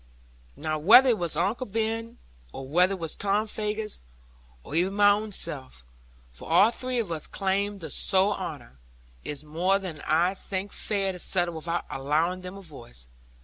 Now 0.55 0.79
whether 0.79 1.09
it 1.11 1.19
were 1.19 1.29
Uncle 1.35 1.67
Ben, 1.67 2.17
or 2.51 2.67
whether 2.67 2.93
it 2.93 2.99
were 2.99 3.07
Tom 3.09 3.45
Faggus 3.45 4.01
or 4.63 4.73
even 4.73 4.95
my 4.95 5.11
own 5.11 5.31
self 5.31 5.85
for 6.31 6.49
all 6.49 6.71
three 6.71 6.97
of 6.97 7.11
us 7.11 7.27
claimed 7.27 7.81
the 7.81 7.91
sole 7.91 8.33
honour 8.33 8.79
is 9.23 9.43
more 9.43 9.77
than 9.77 10.01
I 10.07 10.33
think 10.33 10.71
fair 10.71 11.11
to 11.11 11.19
settle 11.19 11.53
without 11.53 11.85
allowing 11.91 12.41
them 12.41 12.57
a 12.57 12.61
voice. 12.61 13.05